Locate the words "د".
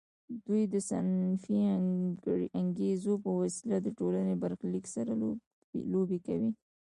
0.73-0.75, 3.81-3.87